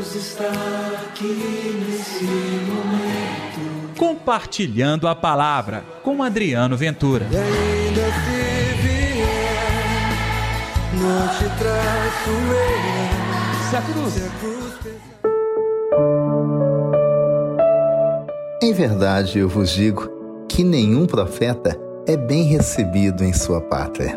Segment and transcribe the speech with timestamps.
[0.00, 0.50] Deus está
[1.02, 3.98] aqui nesse momento.
[3.98, 7.26] Compartilhando a palavra com Adriano Ventura.
[7.30, 9.26] E ainda se vier,
[10.94, 13.68] não te traço eu.
[13.68, 14.14] Se a cruz.
[14.14, 14.70] Se a cruz.
[18.62, 20.08] Em verdade, eu vos digo
[20.48, 24.16] que nenhum profeta é bem recebido em sua pátria.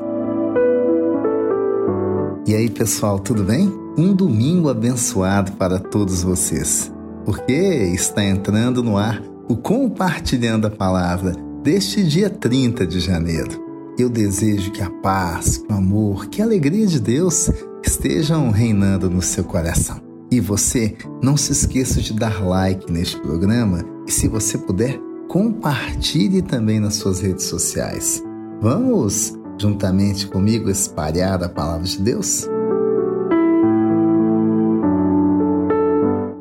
[2.48, 3.83] E aí, pessoal, tudo bem?
[3.96, 6.92] Um domingo abençoado para todos vocês,
[7.24, 13.64] porque está entrando no ar o Compartilhando a Palavra deste dia 30 de janeiro.
[13.96, 17.52] Eu desejo que a paz, que o amor, que a alegria de Deus
[17.86, 20.02] estejam reinando no seu coração.
[20.32, 26.42] E você, não se esqueça de dar like neste programa e, se você puder, compartilhe
[26.42, 28.24] também nas suas redes sociais.
[28.60, 32.48] Vamos, juntamente comigo, espalhar a palavra de Deus?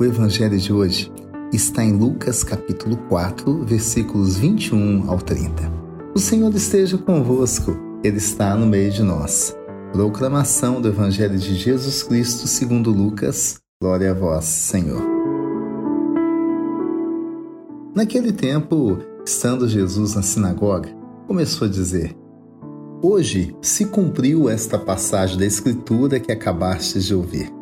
[0.02, 1.12] O evangelho de hoje
[1.52, 5.72] está em Lucas capítulo 4, versículos 21 ao 30.
[6.12, 9.56] O Senhor esteja convosco, Ele está no meio de nós.
[9.92, 13.60] Proclamação do Evangelho de Jesus Cristo segundo Lucas.
[13.80, 15.00] Glória a vós, Senhor.
[17.94, 20.88] Naquele tempo, estando Jesus na sinagoga,
[21.28, 22.12] começou a dizer:
[23.00, 27.61] Hoje se cumpriu esta passagem da Escritura que acabastes de ouvir.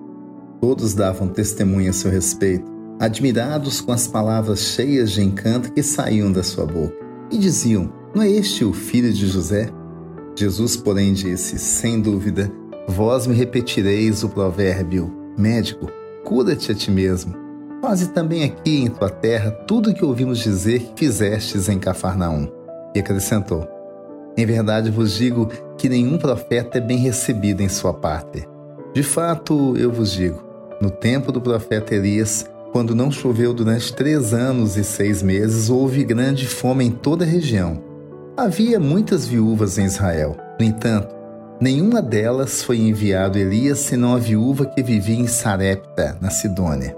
[0.61, 6.31] Todos davam testemunho a seu respeito, admirados com as palavras cheias de encanto que saíam
[6.31, 6.95] da sua boca,
[7.31, 9.71] e diziam: Não é este o filho de José?
[10.37, 12.53] Jesus, porém, disse: Sem dúvida,
[12.87, 15.91] vós me repetireis o provérbio: Médico,
[16.25, 17.35] cura-te a ti mesmo.
[17.81, 22.47] Faze também aqui em tua terra tudo o que ouvimos dizer que fizestes em Cafarnaum.
[22.95, 23.67] E acrescentou:
[24.37, 28.47] Em verdade vos digo que nenhum profeta é bem recebido em sua pátria.
[28.93, 30.50] De fato, eu vos digo:
[30.81, 36.05] no tempo do profeta Elias, quando não choveu durante três anos e seis meses, houve
[36.05, 37.83] grande fome em toda a região.
[38.37, 40.37] Havia muitas viúvas em Israel.
[40.59, 41.15] No entanto,
[41.61, 46.97] nenhuma delas foi enviado Elias senão a viúva que vivia em Sarepta, na Sidônia.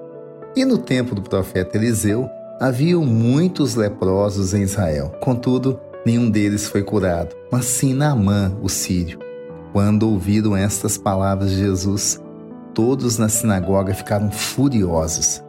[0.55, 2.29] E no tempo do profeta Eliseu,
[2.61, 5.13] haviam muitos leprosos em Israel.
[5.21, 9.19] Contudo, nenhum deles foi curado, mas sim Naamã, o sírio.
[9.73, 12.21] Quando ouviram estas palavras de Jesus,
[12.75, 15.43] todos na sinagoga ficaram furiosos.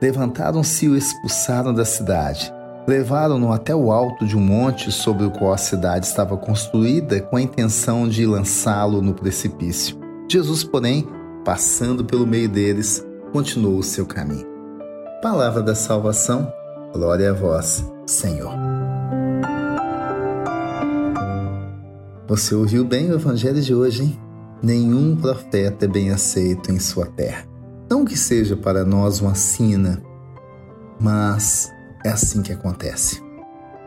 [0.00, 2.52] Levantaram-se e o expulsaram da cidade.
[2.86, 7.36] Levaram-no até o alto de um monte sobre o qual a cidade estava construída com
[7.36, 9.98] a intenção de lançá-lo no precipício.
[10.30, 11.06] Jesus, porém,
[11.44, 14.46] passando pelo meio deles, continuou o seu caminho.
[15.20, 16.50] Palavra da salvação,
[16.92, 18.52] glória a vós, Senhor.
[22.26, 24.27] Você ouviu bem o evangelho de hoje, hein?
[24.62, 27.46] Nenhum profeta é bem aceito em sua terra.
[27.88, 30.02] Não que seja para nós uma sina,
[31.00, 31.70] mas
[32.04, 33.22] é assim que acontece.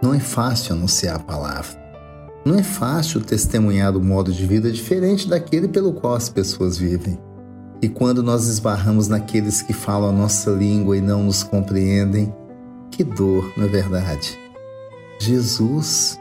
[0.01, 1.79] Não é fácil anunciar a palavra.
[2.45, 7.19] Não é fácil testemunhar o modo de vida diferente daquele pelo qual as pessoas vivem.
[7.81, 12.33] E quando nós esbarramos naqueles que falam a nossa língua e não nos compreendem,
[12.89, 14.39] que dor, não é verdade?
[15.19, 16.19] Jesus,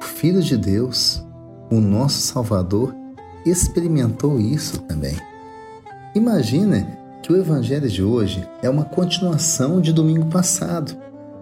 [0.00, 1.24] o Filho de Deus,
[1.70, 2.94] o nosso Salvador,
[3.46, 5.16] experimentou isso também.
[6.14, 10.96] Imagina que o Evangelho de hoje é uma continuação de domingo passado,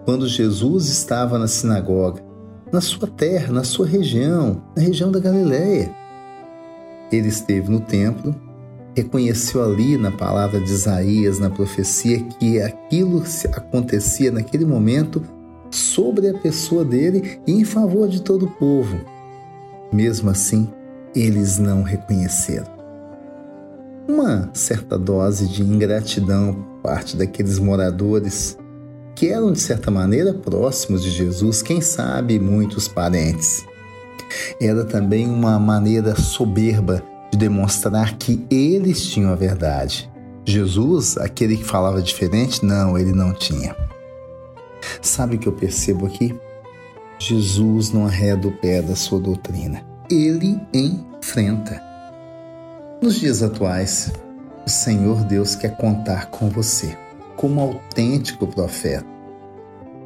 [0.05, 2.23] quando Jesus estava na sinagoga,
[2.71, 5.93] na sua terra, na sua região, na região da Galileia.
[7.11, 8.35] Ele esteve no templo
[8.95, 13.21] reconheceu ali na palavra de Isaías, na profecia, que aquilo
[13.53, 15.21] acontecia naquele momento
[15.69, 18.97] sobre a pessoa dele e em favor de todo o povo.
[19.91, 20.69] Mesmo assim,
[21.15, 22.67] eles não reconheceram.
[24.07, 28.57] Uma certa dose de ingratidão por parte daqueles moradores
[29.15, 33.65] que eram, de certa maneira, próximos de Jesus, quem sabe muitos parentes.
[34.61, 37.01] Era também uma maneira soberba
[37.31, 40.11] de demonstrar que eles tinham a verdade.
[40.45, 43.75] Jesus, aquele que falava diferente, não, ele não tinha.
[45.01, 46.37] Sabe o que eu percebo aqui?
[47.17, 49.94] Jesus não arreda o pé da sua doutrina.
[50.09, 51.81] Ele enfrenta.
[53.01, 54.13] Nos dias atuais,
[54.63, 56.95] o Senhor Deus quer contar com você
[57.35, 59.05] como autêntico profeta,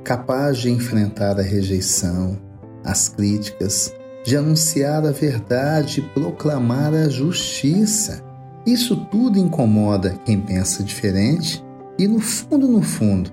[0.03, 2.39] capaz de enfrentar a rejeição,
[2.83, 3.93] as críticas,
[4.23, 8.23] de anunciar a verdade e proclamar a justiça.
[8.65, 11.61] Isso tudo incomoda quem pensa diferente
[11.97, 13.31] e, no fundo, no fundo,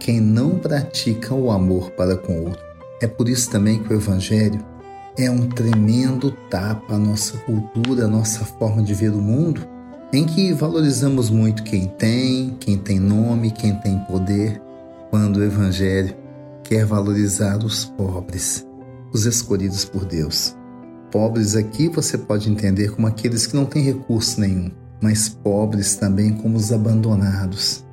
[0.00, 2.66] quem não pratica o amor para com o outro.
[3.00, 4.60] É por isso também que o Evangelho
[5.18, 9.66] é um tremendo tapa à nossa cultura, à nossa forma de ver o mundo,
[10.12, 14.62] em que valorizamos muito quem tem, quem teme quem tem poder
[15.10, 16.16] quando o Evangelho
[16.62, 18.64] quer valorizar os pobres,
[19.12, 20.56] os escolhidos por Deus.
[21.10, 24.70] Pobres aqui você pode entender como aqueles que não têm recurso nenhum,
[25.00, 27.84] mas pobres também como os abandonados,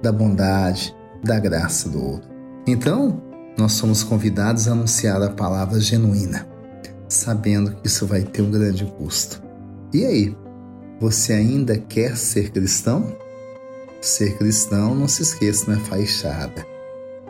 [0.00, 2.30] da bondade, da graça do outro.
[2.66, 3.20] Então,
[3.58, 6.46] nós somos convidados a anunciar a palavra genuína,
[7.12, 9.42] sabendo que isso vai ter um grande custo.
[9.92, 10.36] E aí,
[11.00, 13.14] você ainda quer ser cristão?
[14.00, 16.66] Ser cristão, não se esqueça, não é fachada.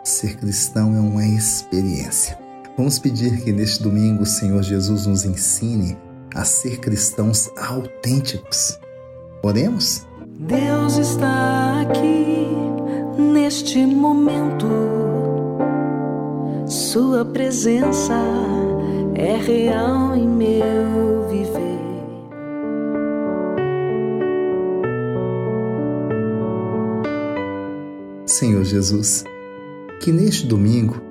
[0.03, 2.37] Ser cristão é uma experiência.
[2.77, 5.97] Vamos pedir que neste domingo o Senhor Jesus nos ensine
[6.33, 8.79] a ser cristãos autênticos.
[9.43, 10.07] Oremos?
[10.39, 12.47] Deus está aqui
[13.17, 14.67] neste momento.
[16.65, 18.13] Sua presença
[19.15, 21.73] é real em meu viver.
[28.25, 29.23] Senhor Jesus,
[30.01, 31.01] que neste domingo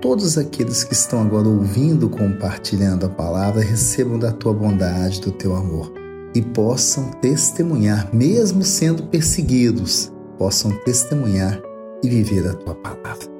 [0.00, 5.54] todos aqueles que estão agora ouvindo, compartilhando a palavra, recebam da tua bondade, do teu
[5.54, 5.92] amor
[6.34, 11.60] e possam testemunhar, mesmo sendo perseguidos, possam testemunhar
[12.02, 13.30] e viver a tua palavra.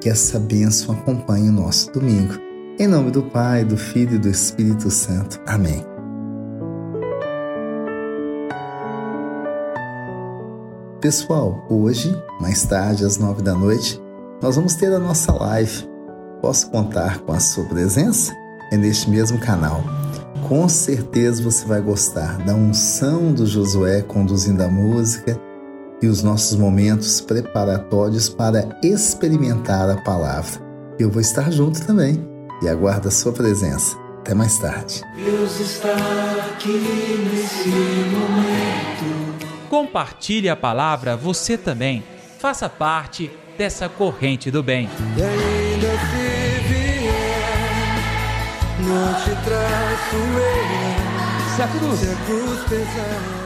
[0.00, 2.43] Que essa bênção acompanhe o nosso domingo.
[2.76, 5.40] Em nome do Pai, do Filho e do Espírito Santo.
[5.46, 5.86] Amém.
[11.00, 14.02] Pessoal, hoje, mais tarde, às nove da noite,
[14.42, 15.88] nós vamos ter a nossa live.
[16.40, 18.34] Posso contar com a sua presença?
[18.72, 19.84] É neste mesmo canal.
[20.48, 25.40] Com certeza você vai gostar da unção do Josué conduzindo a música
[26.02, 30.60] e os nossos momentos preparatórios para experimentar a palavra.
[30.98, 32.33] Eu vou estar junto também
[32.64, 33.98] e aguardo a sua presença.
[34.20, 35.02] Até mais tarde.
[35.16, 35.94] Deus está
[36.48, 39.34] aqui nesse momento.
[39.68, 42.02] Compartilhe a palavra você também.
[42.38, 44.88] Faça parte dessa corrente do bem.
[45.16, 47.96] E ainda se vier,
[48.80, 51.54] não te traço eu.
[51.54, 53.43] Se a cruz Se a cruz pesada.